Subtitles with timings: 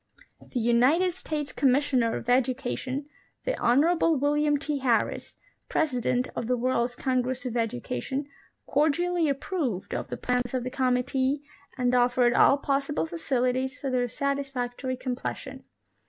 [0.45, 3.05] ■ The United States Commissioner of Education,
[3.45, 4.79] the Honorable William T.
[4.79, 5.35] Harris,
[5.69, 8.25] President of the World's Congress of Educa tion,
[8.65, 11.43] cordially approved of the plans of the committee
[11.77, 15.65] and offered all possible facilities for their satisfactory completion.